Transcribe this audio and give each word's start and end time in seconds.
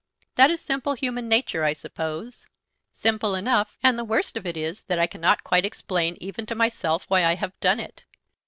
"That 0.33 0.49
is 0.49 0.59
simple 0.59 0.93
human 0.95 1.27
nature, 1.27 1.63
I 1.63 1.73
suppose." 1.73 2.47
"Simple 2.91 3.35
enough; 3.35 3.77
and 3.83 3.99
the 3.99 4.03
worst 4.03 4.35
of 4.35 4.47
it 4.47 4.57
is 4.57 4.85
that 4.85 4.97
I 4.97 5.05
cannot 5.05 5.43
quite 5.43 5.63
explain 5.63 6.17
even 6.19 6.47
to 6.47 6.55
myself 6.55 7.05
why 7.07 7.23
I 7.23 7.35
have 7.35 7.53
done 7.59 7.79
it. 7.79 8.05